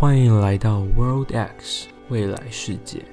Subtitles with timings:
[0.00, 3.04] 欢迎来到 World X 未来世界。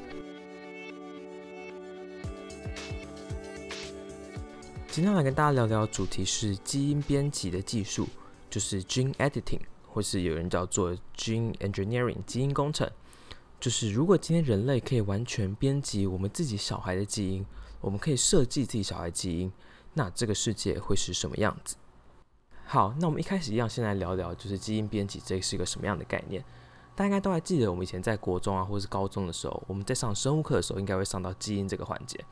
[4.91, 8.07] 今天来跟大家聊聊主题是基因编辑的技术，
[8.51, 12.87] 就是 Gene Editing，或是有人叫做 Gene Engineering 基因工程。
[13.59, 17.43] 就是如果今天人类可以完全编辑我们自己小孩的基因，
[17.81, 19.51] 我们可以设计自己小孩基因，
[19.95, 21.77] 那这个世界会是什么样子？
[22.63, 26.45] 好，那我们一开始一样，先来聊聊，就是基因编辑这是一个什么样的概念？
[26.95, 32.23] 大家应该都还记得，我们以前在国中啊，或是高中的时候，我们在上生物课的时候，应该会上到基因这个环节。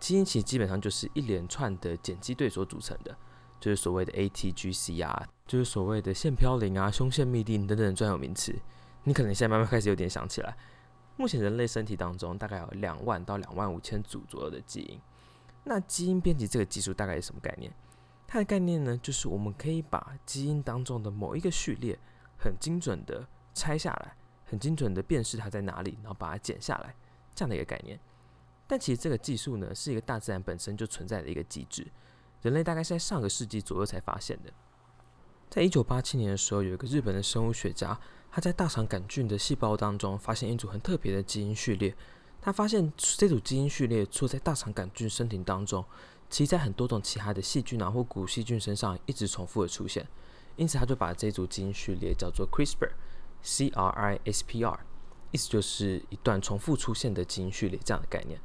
[0.00, 3.16] 基因其实基本上就是一连串的碱基对所组成的，
[3.60, 8.52] 就是所谓的 ATGC 啊，就是所谓的腺嘌呤啊、胸腺嘧啶等等专有名词。
[9.04, 10.56] 你可能现在慢慢开始有点想起来，
[11.16, 14.98] 目前人类身体当中大概有两万到两万五千组左右的基因。
[15.64, 17.70] 那基因编辑这个技术大概是什么概念？
[18.26, 21.98] 它的概念呢，就是我们可以把基因当中的某一个序列
[22.38, 26.94] 很精准的拆下来，很精准的辨识它在哪里，然后把它剪下来，
[27.34, 27.98] 这样的一个概念。
[28.66, 31.86] 但其实这个技术呢，是一个大自然本身就存在的一个机制，
[32.42, 34.52] 人类大概是在上个世纪左右才发现的。
[35.48, 37.98] 在一九八七年的时候，有一个日本的生物学家，
[38.30, 41.92] 他在大肠杆菌的细胞当中发现一组很特别的基因序列。
[42.40, 45.84] 他发现这组基因序列除了在大肠杆菌身体当中，
[46.30, 50.06] 其实在很多种其他的细菌啊或古细菌身上一直重复的出现。
[50.56, 52.92] 因此，他就把这组基因序列叫做 CRISPR
[53.44, 54.78] CRISPR，
[55.30, 58.40] 意思就是一段重复出现的基因序列这样的概念。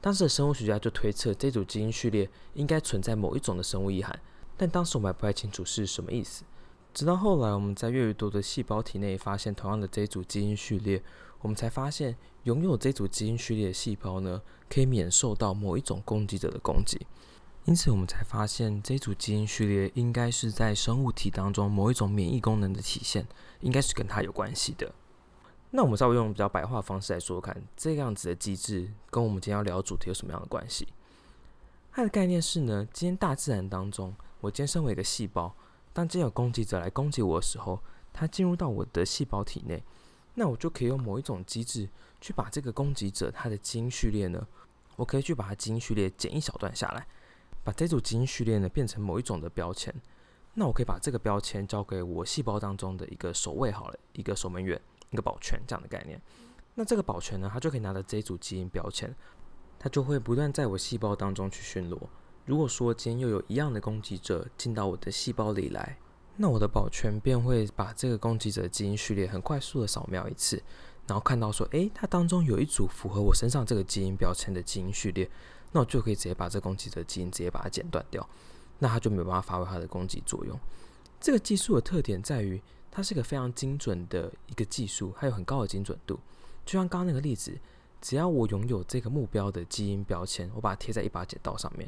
[0.00, 4.18] 当时的生物学家就推测这组基因序列应该存在某一种的生物意涵，
[4.56, 6.44] 但当时我们还不太清楚是什么意思。
[6.94, 11.02] 直到后来，我们在越来越多的细胞体内发现同样的这组基因序列，
[11.40, 14.40] 我们才发现拥有这组基因序列的细胞呢，
[14.70, 17.06] 可以免受到某一种攻击者的攻击。
[17.64, 23.26] 因此，我们才发现这组基因序列应该是在生物体当中某一种免疫功能的体现，
[23.60, 24.92] 应该是跟它有关系的。
[25.70, 30.88] 那我们稍微用比较白话方式来说说看，这样子的机制跟我们今天要聊的主题有什么样的关系？
[31.92, 35.54] 它的概念是呢，今天大自然当中，我今天身为一个细胞，
[35.92, 37.80] 当今天有攻击者来攻击我的时候，
[38.12, 39.82] 它进入到我的细胞体内，
[40.34, 41.88] 那我就可以用某一种机制
[42.20, 44.46] 去把这个攻击者它的基因序列呢，
[44.96, 47.06] 我可以去把它基因序列剪一小段下来，
[47.64, 49.94] 把这组基因序列呢变成某一种的标签，
[50.56, 54.80] 那我可以把这个标签交给我细胞当中的一个守卫好了，一个守门员。
[55.12, 56.20] 一个保全这样的概念，
[56.74, 59.14] 那这个保全呢，它就可以拿着这一组基因标签，
[59.78, 61.96] 它就会不断在我细胞当中去巡逻。
[62.44, 65.96] 如果说今天又有一样的攻击者进到我的细胞里来，
[66.36, 70.60] 那我的保全便会把这个攻击者的基因序列很快速的扫描一次，
[71.06, 75.30] 然后看到说，诶，它当中有一组符合我身上这个基因标签的基因序列，
[75.70, 78.28] 那我就可以直接把这攻击者的基因直接把它剪断掉，
[78.78, 80.58] 那它就没有办法发挥它的攻击作用。
[81.20, 82.62] 这个技术的特点在于。
[82.88, 86.18] 它是一个非常精准的一个技术，还有很高的精准度。
[86.64, 87.54] 就像刚刚那个例子，
[88.00, 91.86] 只要我拥有这个目标的基因标签，我把它贴在一把剪刀上面，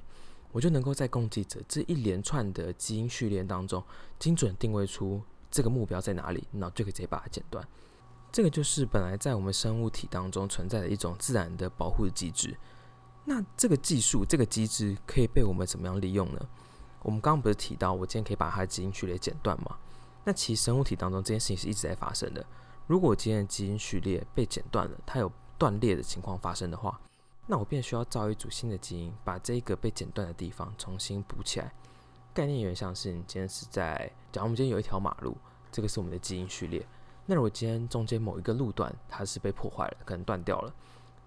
[0.53, 3.83] 我就能够在攻击者这一连串的基因序列当中，
[4.19, 7.67] 精准定位出这个目标在哪里，然后就可以直接把它剪断。
[8.31, 12.55] 这个就是本来在我们生物体当中存在的一种自然的保护的机制。
[13.25, 16.49] 那这个技术、这个机制可以被我们怎么样利用呢？
[17.09, 19.79] 我们刚刚不是提到，我今天可以把它的基因序列剪断吗？
[20.25, 22.45] 那其实生物体当中这件事情是一直在发生的。
[22.87, 27.01] 如果今天的基因序列被剪断了，它有断裂的情况发生的话，
[27.47, 31.73] 那我便需要造一组新的基因，把这个被剪断的地方重新补起来。
[32.35, 35.35] 概念原像是你今天是在，假如我们今天有一条马路，
[35.73, 36.87] 这个是我们的基因序列。
[37.25, 40.71] 那如果今天中间某一个路段它是被破坏了，可能断掉了，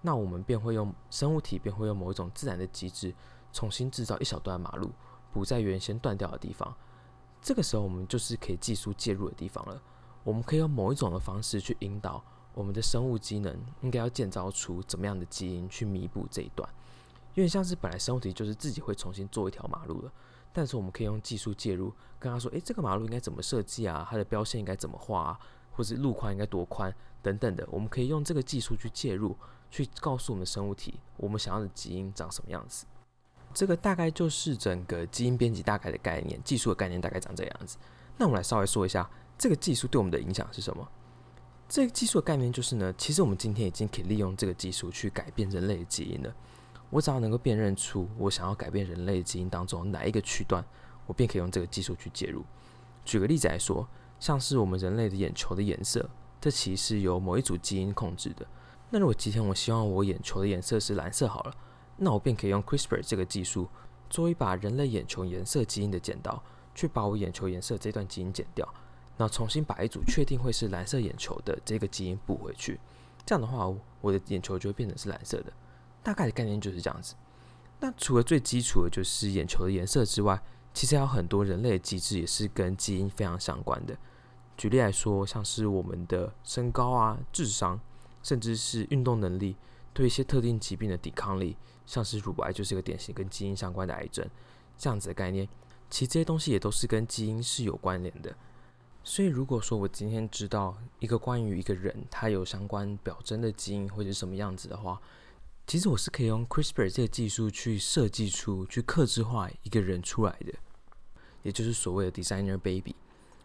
[0.00, 3.12] 那我们便会用生物体便会用某一种自然的机制，
[3.52, 4.92] 重新制造一小段马路，
[5.32, 6.74] 补在原先断掉的地方。
[7.40, 9.82] 这个时候，我们就是可以技术介入的地方了。
[10.22, 12.22] 我们可以用某一种的方式去引导
[12.54, 16.68] 我们的生物机能，应该要建造出怎么样的基因去弥补这一段。
[17.34, 20.12] 因为像是本来生物体就是自己会重新做一条马路了，
[20.52, 24.06] 但是我们可以用技术介入，跟他说：“诶，这个马路应该怎么设计啊？
[24.08, 25.40] 它的标线应该怎么画啊？
[25.72, 29.36] 或是路宽应该多宽等等的。”我们可以用这个技术去介入，
[29.70, 32.84] 去告诉我们生物体，我们想要的基因长什么样子。
[33.54, 37.76] 这个大概就是整个基因编辑大概的概念，技术的概念大概长这样子。
[38.16, 39.08] 那我们来稍微说一下，
[39.38, 40.86] 这个技术对我们的影响是什么？
[41.68, 46.34] 这个技术的概念就是呢，其实我们今天已经可以利用这个技术去改变人类的基因了。
[46.90, 50.62] 我只要能够辨认出我想要改变人类的基因当中哪一个区段，
[51.06, 52.44] 我便可以用这个技术去介入。
[53.04, 53.88] 举个例子来说，
[54.20, 56.08] 像是我们人类的眼球的颜色，
[56.40, 58.46] 这其实是由某一组基因控制的。
[58.90, 61.54] 那如果今天我希望我眼球的颜色是蓝色好了。
[62.02, 63.68] 那我便可以用 CRISPR 这个技术，
[64.10, 66.42] 做一把人类眼球颜色基因的剪刀，
[66.74, 68.68] 去把我眼球颜色这段基因剪掉。
[69.16, 72.80] 然后重新把一组确定会是蓝色眼球的这个基因补回去。
[73.24, 75.52] 这样的话，我的眼球就会变成是蓝色的。
[76.02, 77.14] 大概的概念就是这样子。
[77.78, 80.42] 那除了最基础的就是眼球的颜色之外，
[80.74, 83.96] 其实还有很多人类的机制也是跟基因非常相关的。
[84.56, 87.78] 举例来说，像是我们的身高啊、智商，
[88.22, 89.56] 甚至是运动能力，
[89.92, 94.28] 对一些特定疾病的抵抗力，像是乳癌就是一个典型跟基因相关的癌症，
[94.76, 95.48] 这样子的概念，
[95.90, 98.34] 其实这些东西也都是跟基因是有关联的。
[99.04, 105.00] 所以，如果说我今天知道一个关于一个人他有相关表征的基因或者是什么样子的话，
[105.66, 110.52] 其实我是可以用 CRISPR 这个技术去设计出、去克制化一个人出来的，
[111.42, 112.94] 也就是所谓的 Designer Baby。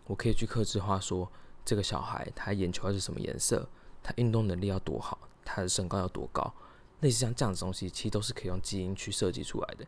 [0.05, 1.31] 我可以去克制化说，
[1.65, 3.67] 这个小孩他眼球要是什么颜色，
[4.03, 6.53] 他运动能力要多好，他的身高要多高，
[7.01, 9.85] 类似像这样子东西，其实都是可以用基因去设计出来的。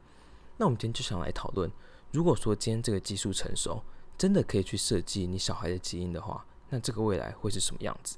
[0.57, 1.71] 那我们今天就想来讨论，
[2.11, 3.81] 如果说今天这个技术成熟，
[4.17, 8.17] 真的可以去设计你小孩的基因的话，那这个未来会是什么样子？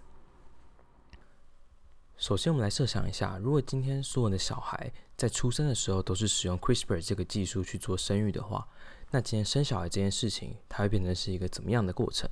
[2.17, 8.67] 首先，我们来设想一下，如果今天所有的小孩在出生的时候都是使用 CRISPR 这个技术去做生育的话，
[9.09, 12.29] 那今天生小孩这件事情，它会变成是一个怎么样的过程？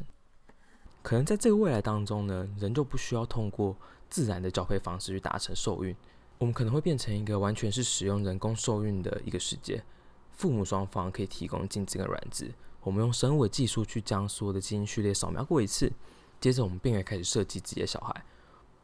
[1.02, 3.76] 可能在这个未来当中呢，人就不需要通过
[4.10, 5.96] 自然的交配方式去达成受孕，
[6.40, 9.84] 我们可能会变成一个完全是使用人工受孕的一个世界，
[10.32, 12.50] 父母双方可以提供精子跟卵子。
[12.82, 15.92] 我们用生物的技术去将所有的基因序列扫描过一次，
[16.40, 18.24] 接着我们便可以开始设计自己的小孩。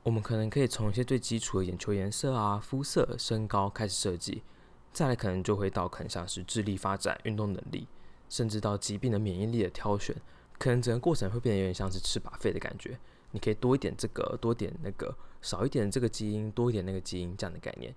[0.04, 4.44] 我们可能可以从一些最基础的眼球颜色啊、肤色、身高开始设计，
[4.92, 7.88] 再来可能就会到可能像是智力发展、运动能力，
[8.30, 10.14] 甚至到疾病的免疫力的挑选。
[10.60, 13.00] 可能整个过程会变得有点像是吃 buffet 的感觉，
[13.32, 17.94] 你可以多一点这个，多点那个，少一点这个基因，多一点那个基因这样的概念。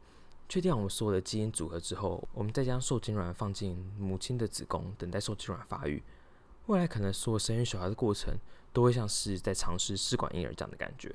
[0.48, 6.02] 确定我们所有的基因组合之后，我们再将受精卵放进母亲的子宫，等待受精卵发育。
[6.66, 8.34] 未来可能所有生育小孩的过程，
[8.72, 11.14] 都会像是在尝试试管婴儿这样的感觉。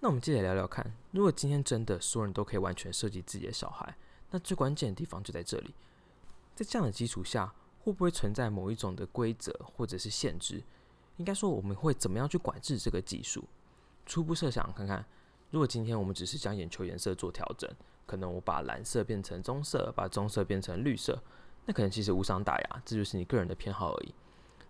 [0.00, 3.96] 那我们接着聊聊看，如果今天真的所有人都可以完全设计自己的小孩，
[4.30, 5.74] 那最关键的地方就在这里。
[6.56, 10.62] 在这样的基础下，会不会存在某一种的规则或者是限制？
[11.16, 13.44] 应该说，我们会怎么样去管制这个技术？
[14.06, 15.04] 初步设想看看。
[15.50, 17.70] 如果今天我们只是将眼球颜色做调整，
[18.06, 21.22] 可能我把蓝色变成棕色，把棕色变成绿色，
[21.66, 24.14] 那可能其实无伤大雅，这就是你个人的偏好而已。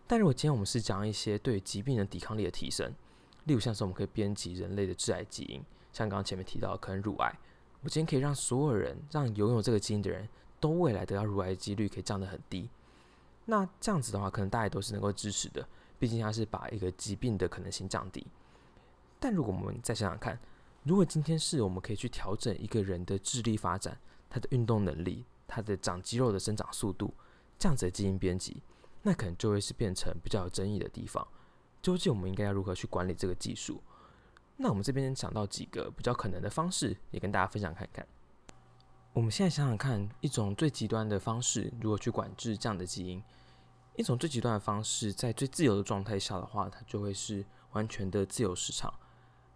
[0.09, 2.93] 但如果今天我们是将一些对疾病的抵抗力的提升，
[3.45, 7.33] 例如像是我们可以编辑人类的致癌基因，像刚刚前面提到的可能乳癌，
[7.83, 10.29] 我今天可以让所有人，让拥有这个基因的人
[10.59, 12.69] 都未来得到乳癌的几率可以降得很低，
[13.45, 15.67] 那这样子的话，可能大家都是能够支持的，
[16.03, 18.27] 毕竟它是把一个疾病的可能性降低。
[19.21, 20.37] 但如果我们再想想看，
[20.83, 23.97] 如果今天是我们可以去调整一个人的智力发展、
[24.29, 27.15] 他的运动能力、他的长肌肉的生长速度，
[27.57, 28.61] 这样子的基因编辑，
[29.03, 31.25] 那可能就会是变成比较有争议的地方。
[31.81, 33.81] 究竟我们应该要如何去管理这个技术？
[34.57, 38.05] 那我们这边想到几个比较可能的方式，也跟大家分享看看。
[39.13, 43.23] 我们现在想想看，一种最极端的方式，如何去管制这样的基因？
[43.95, 48.93] 一种最极端的方式，在最自由的状态下的话，它就会是完全的自由市场。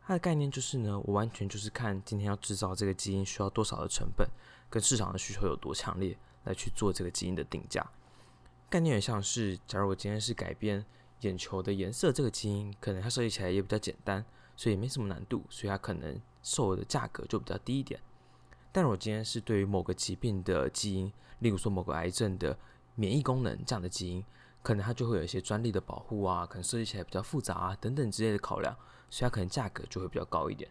[0.02, 4.28] 它的概念就是呢，我完全就是看今天要制造这个基因需要多少的成本，
[4.70, 7.84] 跟市场的需求有多强烈，来去做这个基因的定价。
[8.68, 10.84] 概念也像是，假如我今天是改变
[11.22, 14.24] 眼球的颜色，这个基因可能它设计起来也比较简单，
[14.54, 17.98] 所以没什么难度，所以它可能售的价格就比较低一点。
[18.70, 22.56] 但我今天是对于某个疾病的基因，例如说某个癌症的
[22.96, 24.24] 免疫功能这样的基因，
[24.64, 28.76] 可能它就会有一些专利的保护啊，可能设计起来比较复杂啊等等之类的考量。
[29.08, 30.68] 所以它可能价格就会比较高一点。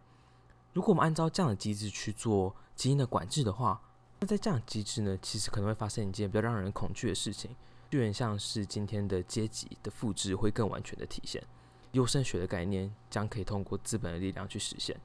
[0.73, 3.79] 如果我们按照这样的机制去做基因的管制的话，
[4.19, 7.55] 那在这样机制呢，其实可能会发生一件比较让人恐惧的事情，
[7.89, 11.41] 就有点像是今天的阶级的复制会更完全的体现。
[11.93, 14.99] 优生学的概念将可以通过资本的力量去实现。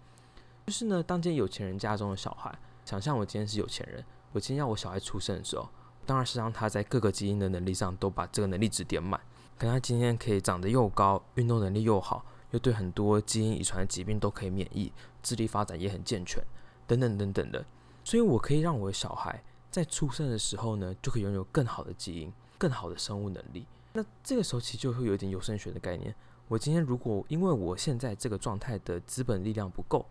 [0.66, 5.68] 就是呢，当今天有钱人家中的小孩，想象我今天是有钱人，我今天要我小孩出生的时候，
[6.06, 9.20] 当然是让他在各个基因的能力上都把这个能力值点满，
[9.58, 12.24] 可他今天可以长得又高，运动能力又好。
[12.52, 14.92] 又对很多基因遗传的疾病都可以免疫，
[15.22, 16.42] 智力发展也很健全，
[16.84, 17.64] 等等等等的，
[18.02, 19.40] 所以我可以让我的小孩
[19.70, 23.64] 在出生的时候呢，就可以拥有更好的基因、更好的生物能力。
[23.92, 26.12] 那这个时候其实就会有一点优生学的概念。
[26.48, 30.04] 我今天如果因为我现在这个状态的资本力量不够，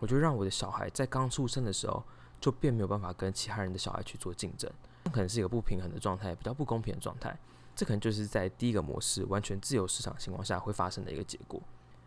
[0.00, 2.02] 我就让我的小孩在刚出生的时候
[2.40, 4.68] 就便没有办法跟其他人的小孩去做竞争，
[5.10, 7.36] 可能是一个不平衡的状态，比较不公平的状态。
[7.76, 11.60] 这可能就是在第一个模式完全自由市场情况下会发生的一个结果。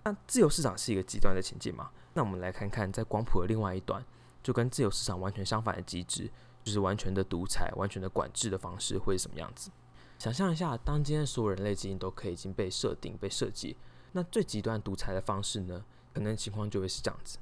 [0.03, 1.89] 那自由市场是一个极端的情境嘛？
[2.13, 4.03] 那我们来看看，在光谱的另外一端，
[4.41, 6.31] 就跟自由市场完全相反的机制，
[6.63, 9.69] 就是完全的独裁、完全的管制的方式会是什么样子？
[10.17, 13.75] 想象一下，当今天所有人类基因都可以已经被设定、被设计，
[14.13, 15.83] 那最极端独裁的方式呢？
[16.13, 17.37] 可能情况就会是这样子。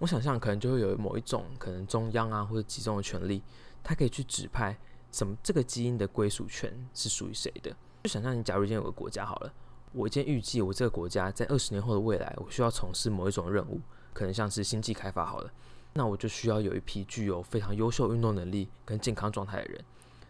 [0.00, 3.42] 我想象可能就会有某一种可能中央啊或者集中的权力，
[3.82, 4.76] 它可以去指派
[5.10, 7.74] 什么这个基因的归属权是属于谁的。
[8.04, 9.52] 就想象你假如今天有个国家好了，
[9.92, 13.80] 我今天预计我这个国家在二十年后的未来，我需要从事某一种任务，
[14.12, 15.50] 可能像是星际开发好了，
[15.94, 19.84] 那我就需要有一批具有非常优秀运动能力跟健康状态的人。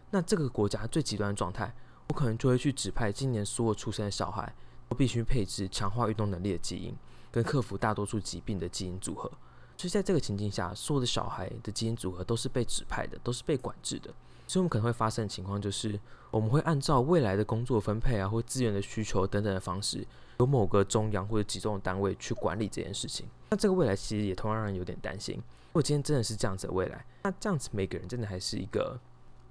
[0.09, 1.73] 那这个国家最极端的状态，
[2.09, 4.53] 我可能就会去指派今年所有出生的小孩
[4.89, 6.93] 都必须配置强化运动能力的基因，
[7.31, 9.31] 跟克服大多数疾病的基因组合。
[9.77, 14.13] 所以在这个情境下，所有的小孩的基因组合都是被指派的，都是被管制的。
[14.47, 15.97] 所以，我们可能会发生的情况就是，
[16.29, 20.05] 我们会按照未来的工作分配啊，或资源的需求等等的方式，
[20.39, 23.25] 由某个中央或者集中的单位去管理这件事情。
[23.49, 25.35] 那这个未来其实也同样让人有点担心。
[25.35, 28.99] 如果今天真的是这样子的未来，那这样子每个人真的还是一个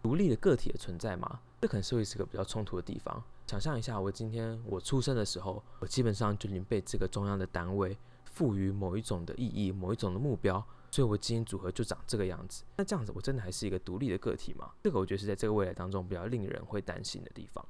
[0.02, 1.40] 独立的个体的存在吗？
[1.62, 3.22] 这可能是会是个比较冲突的地方。
[3.46, 7.96] 想象一下，我今天我出生的时候，我基本上就已经被这个中央的单位。
[8.32, 12.64] 赋予某一种的意义，某一种的目标，所以我基因组合就长这个样子。
[12.76, 14.70] 那这样子，我真的还是一个独立的个体吗？
[14.82, 17.64] 这个我觉得是在这个未来当中比较令人会担心的地方。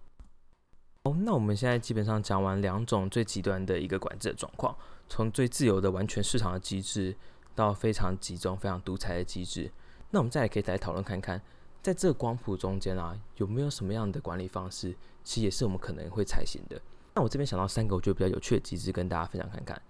[1.04, 4.76] 哦，那我们现在基本上讲完两种最极端的一个管制的状况，
[5.08, 7.16] 从最自由的完全市场的机制，
[7.54, 9.72] 到非常集中、非常独裁的机制。
[10.10, 11.40] 那我们再来可以来讨论看看，
[11.82, 16.78] 在这个光谱中间啊，有没有什么样的管理方式，其实也是我们可能会采行的。
[17.14, 19.80] 那我这边想到三个我觉得比较有趣的机制，跟大家分享看看。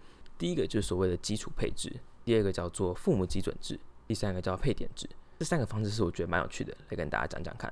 [0.41, 1.95] 第一个就是所谓的基础配置，
[2.25, 5.07] 第二个叫做父母基准制，第三个叫配点制。
[5.39, 7.71] 这三个方式是我觉得蛮有趣的，来跟大家讲讲看。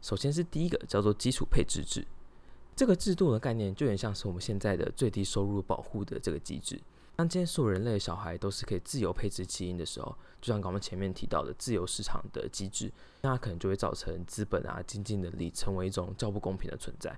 [0.00, 2.06] 首先是第一个叫做基础配置制，
[2.74, 6.80] 这个制度的概念就有点像是我们现在的最低收入保护的这个机制。
[7.14, 17.14] 当今天所有人类小孩都是可以自由配置基因的时候，就像我们前面提到的自由市场的机制，那可能就会造成资本啊、经济能力成为一种较不公平的存在。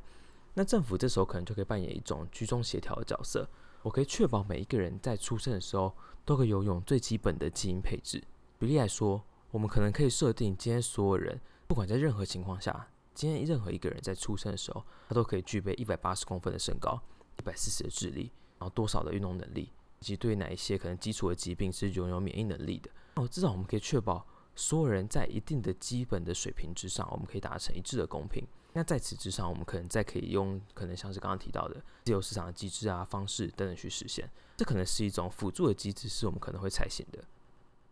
[0.54, 3.48] 那政府这时候可能就可以扮演一种居中协调的角色。
[3.82, 5.94] 我可以确保每一个人在出生的时候
[6.24, 8.22] 都可以拥有最基本的基因配置。
[8.58, 17.00] 举例来说，我们可能可以设定今天所有人不管在任何情况下，今天任何一个人在出生的时候，他都可以具备一百八十公分的身高、
[17.38, 22.90] 一百四十的智力，然后多少的运动能力，以及对哪一些可能基础的疾病是拥有免疫能力的。
[23.14, 28.46] 那我至少我们可以确保所有人在一定的基本的水平之上，我们可以达成一致的公平。
[28.72, 34.30] 那在此之上，我们可能再可以用可能像是刚刚提到的自由市场的机制啊、方式等等去实现。
[34.56, 37.18] 这可能是一种辅助的机制，是我们可能会采行的。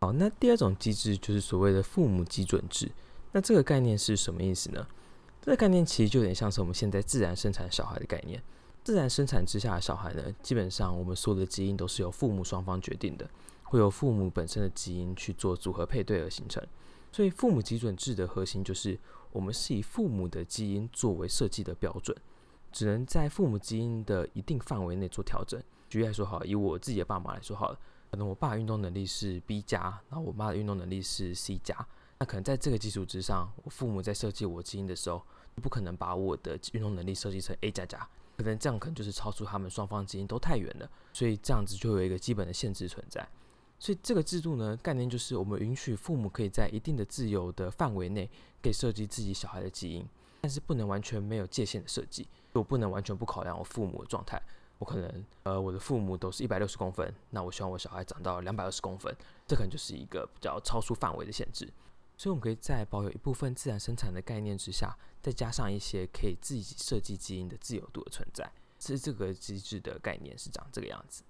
[0.01, 2.89] 好，那第二种机制就是所谓的父母基准制。
[3.31, 4.87] 那这个概念是什么意思呢？
[5.41, 8.41] 这个概念其实就有点像是我们现在自然生产小孩的概念。
[8.83, 13.29] 自然生产之下的小孩呢，基本上我们所有的基因都是由父母双方决定的，
[13.63, 16.65] 会由父母本身的基因去做组合配对而形成。
[17.11, 18.99] 所以父母基准制的核心就是。
[19.31, 22.17] 我们是以父母的基因作为设计的标准，
[22.71, 25.61] 只能在父母基因的一定范围内做调整。
[25.87, 31.77] 举例来说，好，以我自己的爸妈来说，好了，可能我爸运动能力是 B 加，然后我妈的运动能力是 C 加，
[32.17, 35.21] 那可能在这个基础之上，我父母在设计我基因的时候，
[35.61, 37.99] 不可能把我的运动能力设计成 A 加加，
[38.35, 43.29] 可能这样可能就是超出他们双方基因都太远了，所以这样子就有一个基本的限制存在。
[43.79, 48.29] 所以这个制度呢，概念就是我们允许父母可以在一定的自由的范围内，
[48.61, 50.05] 可以设计自己小孩的基因，
[50.41, 52.27] 但是不能完全没有界限的设计。
[52.51, 54.41] 我不能完全不考量我父母的状态。
[54.79, 59.15] 我可能呃，我的父母都是一百六十公分，那我希望我小孩长到两百二十公分，
[59.47, 61.69] 这可能就是一个比较超出范围的限制。
[62.17, 68.49] 所以，我们可以在保有一部分自然生产的概念之下，再加上一些可以自己设计基因的自由度的存在。
[68.77, 71.23] 其实这个机制的概念是长这个样子。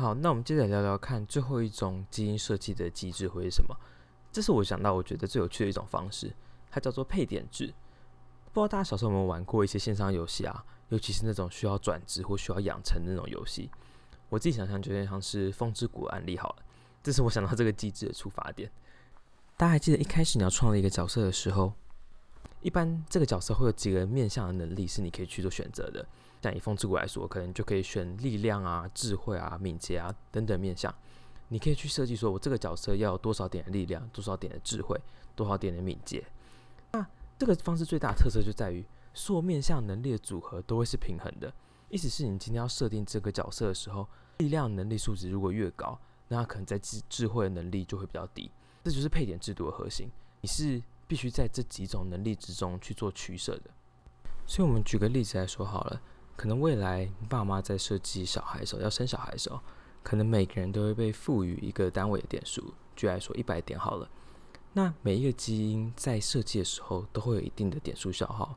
[0.00, 3.76] 好，那我们接着聊聊看最后一种基因设计的机制会是什么？
[4.30, 6.32] 这是我想到我觉得最有趣的一种方式，
[6.70, 7.74] 它叫做配点制。
[8.52, 10.64] 不知道大家小时候有没有玩过一些线上游戏啊？
[10.90, 13.68] 尤其是那种需要转职或需要养成的那种游戏。
[14.28, 16.62] 我自己想象就有点像是《风之谷》案例好了，
[17.02, 18.70] 这是我想到这个机制的出发点。
[19.56, 21.72] 大家还记得一开始你要创立一个角色的时候，
[22.60, 26.06] 一般这个角色会有几个面向的能力是你可以去做选择的。
[26.42, 30.94] 像以风之谷来说，可能就可以选力量啊、智慧啊、敏捷啊等等面向。
[31.48, 35.00] 你可以去设计说，我这个角色要有多少点的力量、多少点的智慧、
[35.34, 36.24] 多少点的敏捷。
[36.92, 37.04] 那
[37.38, 38.84] 这个方式最大的特色就在于，
[39.14, 41.52] 所有面向能力的组合都会是平衡的。
[41.88, 44.06] 意思是你今天要设定这个角色的时候，
[44.38, 45.98] 力量能力数值如果越高，
[46.28, 48.50] 那可能在智智慧的能力就会比较低。
[48.84, 50.08] 这就是配点制度的核心。
[50.42, 53.70] 你是必须在这几种能力之中去做取舍的。
[54.46, 56.00] 所以，我们举个例子来说好了。
[56.36, 59.58] 可能未来爸妈在设计小孩的时候，要生小孩的时候，
[60.04, 64.08] 可能每个人都会被赋予一个单位的点数，举来说一百点好了。
[64.74, 68.56] 那每一个基因在设计的时候都会有一定的点数消耗。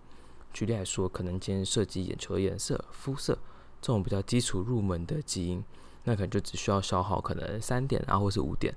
[0.54, 3.34] 举例来说，可能今天设计眼球的颜色、肤色
[3.82, 5.64] 这种比较基础入门的基因，
[6.04, 8.76] 那可能就只需要消耗可能三点啊，或是五点。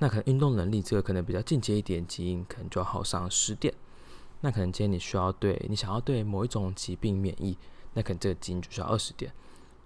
[0.00, 3.72] 那可能运动能力这个可能比较进阶一点基因，可能就要耗上十点。
[4.40, 7.56] 那可能今天你需要对你想要对某一种疾病免疫，
[7.92, 9.30] 那可能这个基因就需要二十点。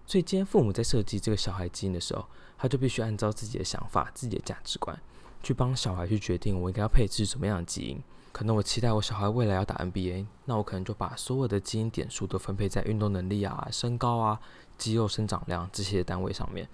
[0.06, 2.24] 所以今天父母在设计这个小孩基因的时候，
[2.56, 4.96] 他就必须按照自己的想法、自己的价值观，
[5.42, 8.00] 去帮小孩去决定我应该要配置什么样的基因。
[8.30, 14.38] 可能我期待我小孩未来要打 NBA，那我可能就把所有的基因点数都分配在运动能力啊、身高啊、
[14.78, 16.68] 肌肉生长量这些单位上面。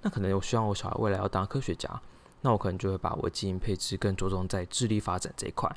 [0.00, 2.00] 那可能我希望我小孩未来要当科学家。
[2.42, 5.70] 那我可能就会把我基因配置更着重在智力发展这一块，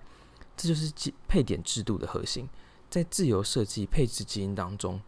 [0.55, 2.47] 这就是基配点制度的核心。
[2.89, 5.01] 在自由设计配置基因当中，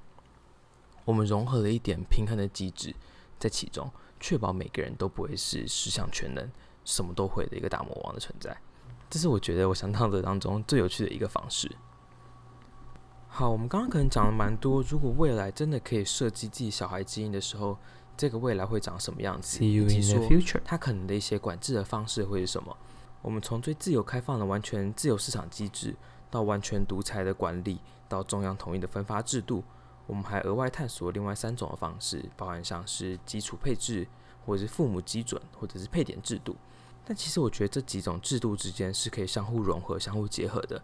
[1.05, 2.93] 我们融合了一点平衡的机制
[3.39, 6.51] 在其中，确保每个人都不会是十项全能、
[6.83, 8.57] 什么都会的一个大魔王的存在。
[9.09, 11.71] 这是我觉得我想到的当中最有趣的一个方式。
[13.29, 17.77] 好，我们刚刚可能讲了蛮多，如果未来真的可以设计自己小孩基因的时候。
[18.17, 19.65] 这个未来会长什么样子？
[19.65, 20.27] 以及说
[20.63, 22.75] 它可能的一些管制的方式会是什么？
[23.22, 25.95] 我们从最自由开放的完全自由市场机制，
[26.29, 29.63] 到完全独裁的管理，到中央统一的分发制度，
[30.05, 34.07] 我们还额外探索另外三种的方式，包含像是基础配置，
[34.45, 36.55] 或者是父母基准，或者是配点制度。
[37.03, 40.81] 但其实我觉得这几种制度之间是可以相互融合、相互结合的，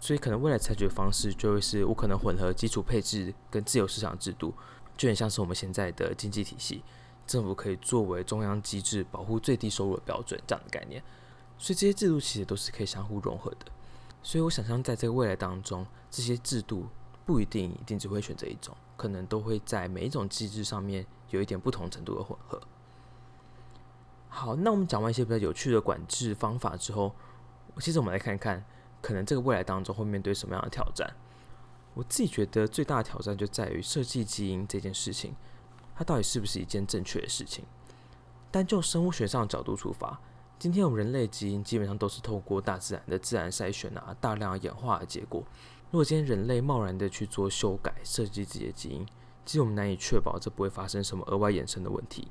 [0.00, 4.52] 所以可能未来采取的方式就会是我可能混合基础配置跟自由市场制度。
[4.96, 6.82] 就很像是我们现在的经济体系，
[7.26, 11.02] 政府可以作为中央机制保护最低收入的标准这样的概念，
[11.58, 13.66] 所以这些制度其实都是可以相互融合的。
[14.22, 16.86] 所以我想象在这个未来当中，这些制度
[17.26, 22.60] 不一定一定只会选择一种，可能都会在每一种机制上面有一点不同程度的混合。
[24.28, 27.14] 好，那我们讲完一些比较有趣的管制方法之后，
[27.80, 28.64] 其实我们来看看，
[29.02, 31.14] 可能这个未来当中会面对什么样的挑战。
[31.94, 35.34] 我自己觉得最大的挑战就在于设计基因这件事情，
[35.94, 37.64] 它到底是不是一件正确的事情？
[38.50, 40.20] 单就生物学上的角度出发，
[40.58, 45.44] 今天我们人类基因基本上都是透过大自然的自然筛选啊，大量演化的结果。
[45.92, 49.06] 如果今天人类贸然的去做修改，设计自己的基因，
[49.46, 52.26] 其实我们难以确保这不会发生什么额外衍生的问题。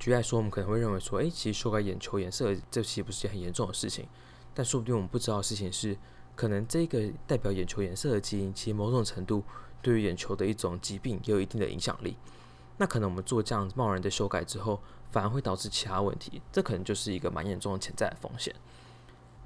[0.00, 4.08] 举例来说，我们可能会认为说，诶，其实修改眼球颜色，这其实不是件很严重的事情。
[4.54, 5.96] 但说不定我们不知道的事情是。
[6.38, 9.42] 可能这个代表眼球颜色的基因，其实某种程度
[9.82, 12.16] 对于眼球的一种疾病也有一定的影响力。
[12.76, 18.54] 那可能我们做这样贸然的修改之后，反而会导致其他问题，这可能就是一个蛮严重的潜在的风险。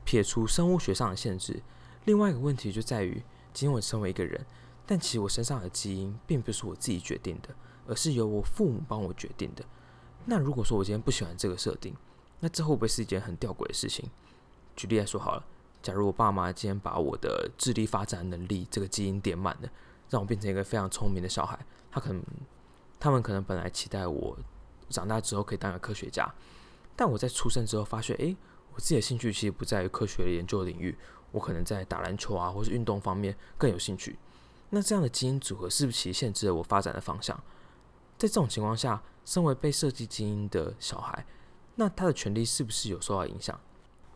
[0.04, 1.62] 撇除生物学上的限制，
[2.04, 3.22] 另外一个问题就在于，
[3.54, 4.44] 今天我身为一个人，
[4.84, 7.54] 但其实我身上的基因并不是我自己决定的，
[7.86, 9.64] 而是由我父母帮我决定的。
[10.26, 11.96] 那如果说我今天不喜欢这个设定，
[12.40, 14.10] 那这会不会是一件很吊诡的事情？
[14.76, 15.42] 举例来说好了。
[15.82, 19.68] 假如我爸妈今天把我的智力发展能力这个基因点满了，
[20.08, 21.58] 让我变成一个非常聪明的小孩，
[21.90, 22.22] 他可能，
[23.00, 24.38] 他们可能本来期待我
[24.88, 26.32] 长大之后可以当个科学家，
[26.94, 28.36] 但我在出生之后发现，诶，
[28.74, 30.96] 我自己的兴趣其实不在于科学的研究领域，
[31.32, 34.18] 我可能在打篮球啊，或是运动方面更有兴趣。
[34.70, 37.36] 那这样的基因组合是不是其限制了我发展的方向？
[38.16, 41.26] 在这种情况下，身为被设计基因的小孩，
[41.74, 43.58] 那他的权利是不是有受到影响？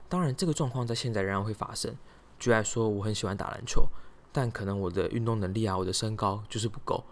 [0.09, 1.97] 当然，这个状况在现在仍然会发生。
[2.39, 3.89] 举例来说，我很喜欢打篮球，
[4.33, 7.05] 但可能我的运动能力啊，我的身高就是不够。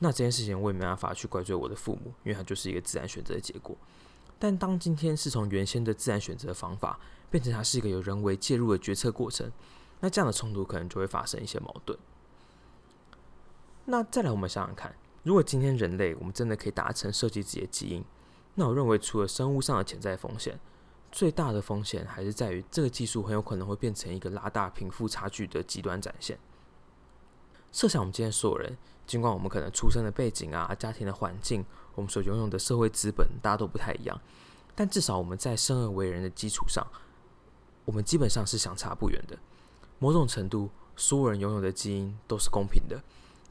[0.00, 3.76] 那这件事情我也没办法去怪罪我的父母，因为它就是一个自然选择的结果。
[4.38, 6.98] 但当今天是从原先的自然选择方法，
[7.30, 9.50] 变成它是一个有人为介入的决策过程，
[10.00, 11.98] 那这样的冲突可能就会发生一些矛盾。
[13.86, 18.04] 那再来，我们想想看，如果今天人类我们真的可以达成设计自己的基因，
[18.56, 20.58] 那我认为除了生物上的潜在风险，
[21.14, 26.36] 最大的风险还是在于，这个技术很有可能会变成一个拉大贫富差距的极端展现。
[27.70, 34.20] 设想我们今天所有人，尽管我们可能出生的背景啊、家庭的环境、我们所拥有的社会资本，大家都不太一样，
[34.74, 36.84] 但至少我们在生而为人的基础上，
[37.84, 39.38] 我们基本上是相差不远的。
[40.00, 43.00] 某种程度，所有人拥有的基因都是公平的，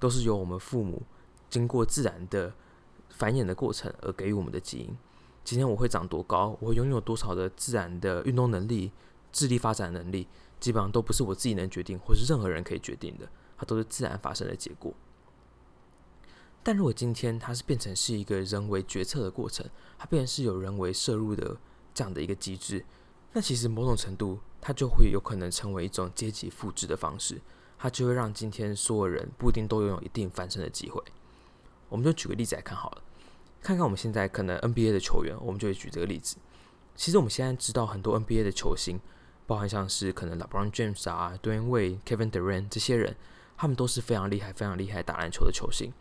[0.01, 1.01] 都是由我们父母
[1.49, 2.53] 经过自然的
[3.09, 4.97] 繁衍的过程而给予我们的基因。
[5.43, 8.91] 今天我会长多高，我会拥有多少的自然的运动能力、
[9.31, 10.27] 智力发展能力，
[10.59, 13.27] 基本上都不是我自己能决定，或是任何人可以决定的，
[13.57, 14.93] 它都是自然发生的结果。
[16.63, 21.57] 但如果今天它是变成是一个人为决策的过程，它变成是有人为摄入的
[21.93, 22.85] 这样的一个机制，
[23.33, 27.41] 那其实某种程度它就会有可能成为一种阶级复制的方式，
[27.77, 31.03] 它就会让今天所有人不一定都拥有一定翻身的机会。
[31.89, 33.03] 我们就举个例子来看好了。
[33.63, 36.35] 看看我们现在可能 NBA 的球员，我们就会举这个例子。
[36.95, 38.99] 其实我们现在知道很多 NBA 的球星，
[39.47, 43.15] 包含像是可能 LeBron James 啊、Dwyane、Kevin Durant 这些人，
[43.55, 45.93] 他们都是非常厉害、非常厉害打篮球的球星。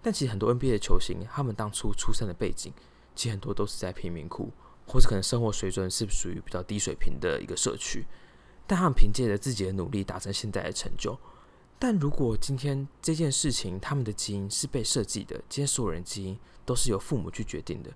[0.00, 2.72] 但其实很多 NBA 的球星，他们当初出生的背景，
[3.16, 4.52] 其实很多都是在贫民窟，
[4.86, 8.06] 或者可能生活水准是属于比较低水平的一个社区。
[8.64, 11.18] 但他们凭借着自己的努力，达成现在的成就。
[11.78, 17.90] 但如果今天这件事情，他们的基因是被设计的，今天所有人基因都是由父母去决定的，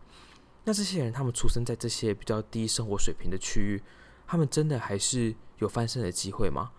[0.65, 3.83] 那这些人他们出生在这些比较低生活水平的区域，
[4.27, 6.71] 他们真的还是有翻身的机会吗？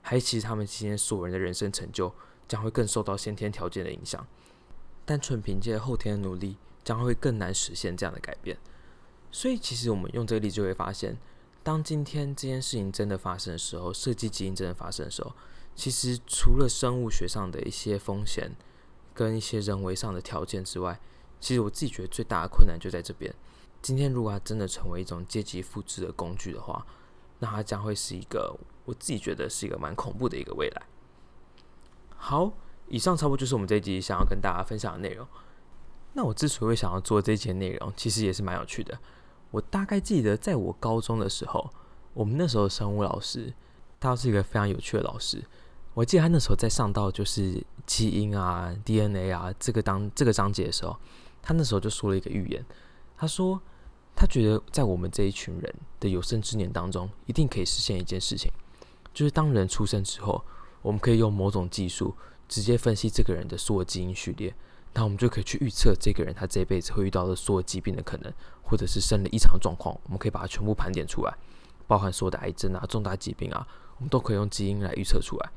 [0.00, 2.14] 还其实他们今天所有人的人生成就
[2.48, 4.26] 将会更受到先天条件的影响？
[5.04, 8.56] 单纯凭借后天的努力，将会更难实现这样的改变。
[9.30, 11.18] 所以，其实我们用这个例子就会发现。
[11.62, 15.34] 当今天这件事情真的发生的时候，设计基因真的发生的时候，
[15.76, 18.50] 其实除了生物学上的一些风险
[19.14, 20.98] 跟一些人为上的条件之外，
[21.38, 23.32] 其实我自己觉得最大的困难就在这边。
[23.82, 26.84] 今天如果它真的成为一种阶级复制的工具的话，
[27.38, 30.82] 那它将会是一个我自己觉得是一个蛮恐怖的一个未来。
[32.16, 32.50] 好，
[32.88, 35.28] 以上差不多就是我们这一集想要跟大家分享的内容。
[36.14, 38.98] 那我之所以想要做这一集内容，其实也是蛮有趣的。
[39.50, 41.70] 我大概记得，在我高中的时候，
[42.14, 43.52] 我们那时候生物老师，
[44.00, 45.44] 他是一个非常有趣的老师。
[45.96, 50.94] 我记得他那时候在上到就是基因啊、DNA 啊这个当这个章节的时候，
[51.40, 52.62] 他那时候就说了一个预言。
[53.16, 53.58] 他说，
[54.14, 58.52] 他觉得在我们这一群人的有生之年当中，一定可以实现一件事情，
[59.14, 60.44] 就是当人出生之后，
[60.82, 62.14] 我们可以用某种技术
[62.46, 64.54] 直接分析这个人的所有基因序列。
[64.92, 68.30] 那我们就可以去预测这个人他这一辈子会遇到的所有疾病的可能，
[68.62, 71.34] 或者是生理异常状况，我们可以把它全部盘点出来，
[71.86, 75.50] 包含所有的癌症啊、重大疾病啊，我们都可以用基因来预测出来。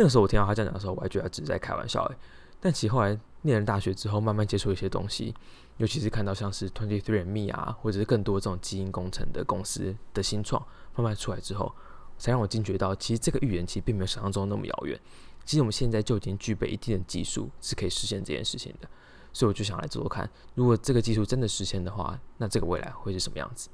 [0.00, 2.16] 那个时候我听到他这样讲的时候，我还觉得只是在开玩笑诶。
[2.58, 5.34] 但其实后来念了大学之后，慢慢接触一些东西，
[5.76, 11.70] 尤其是看到像是 Twenty Three and Me 啊，或者是更多这种基因工程的公司的新创慢慢出来之后，
[12.16, 14.98] 才让我惊觉到，其实这个预言其实并没有想象中那么遥远。
[15.44, 18.88] 其实我们现在就已经具备一定的技术，是可以实现这件事情的。
[19.34, 23.68] 所以我就想来做做看，如果这个技术真的实现的话，那这个未来会是什么样子？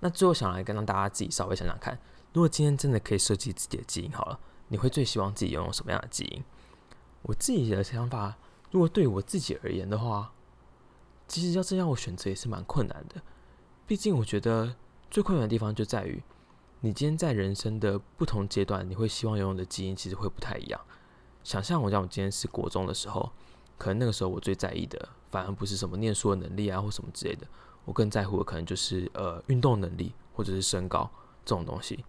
[0.00, 1.98] 那最后想来跟让大家自己稍微想想看，
[2.34, 6.42] 如果今天真的可以设计自己的基因好了，你会最希望自己拥有什么样的基因？
[7.22, 8.36] 我自己的想法，
[8.70, 10.32] 如果对我自己而言的话，
[11.26, 13.22] 其实要这样我选择也是蛮困难的。
[13.86, 14.76] 毕竟我觉得
[15.10, 16.22] 最困难的地方就在于。
[16.80, 20.78] 你今天在人生的不同阶段，你会希望拥有的基因其实会不太一样。
[21.42, 23.32] 想象我讲我今天是国中的时候，
[23.78, 27.46] 可能那个时候我最在意的，反而不是什么念书的能力啊或什么之类的，
[27.86, 31.10] 我更在乎的可能就是呃运动能力或者是身高
[31.42, 32.04] 这种东西。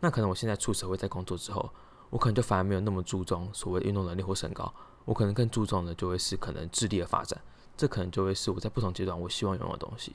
[0.00, 1.70] 那可能我现在出社会在工作之后，
[2.16, 4.72] 我可能就反而没有那么注重所谓运动能力或身高，
[5.04, 7.38] 我可能更注重的就会是可能智力的发展，
[7.76, 10.14] 这可能就会是我在不同阶段我希望拥有的东西。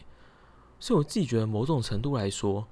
[0.79, 2.67] 所以我自己觉得某种程度来说。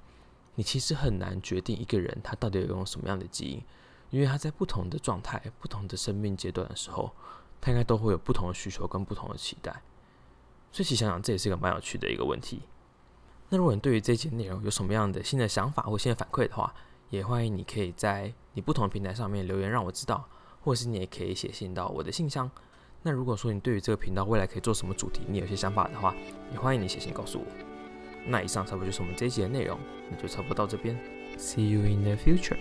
[0.56, 3.64] 你其实很难决定一个人他到底拥有什么样的基因，
[4.10, 7.10] 因为他在不同的状态、不同的生命阶段的时候，
[7.62, 9.72] 他应该都会有不同的需求跟不同的期待。
[10.70, 12.64] 所以，其实想想这也是一个蛮有趣的一个问题。
[13.48, 16.76] 那如果你对于这节内容有什么样的新的想法或新的反馈的话，
[17.10, 20.28] 也欢迎你可以在你不同的平台上面留言让我知道，
[20.62, 22.50] 或是你也可以写信到我的信箱。
[23.02, 26.14] 那如果说你对于这个频道未来可以做什么主题，你有些想法的话，
[26.52, 27.46] 也欢迎你写信告诉我。
[28.28, 29.80] 那以上差不多就是我们这一集的内容，
[30.12, 30.96] 那就差不多到这边。
[31.38, 32.58] See you in the future.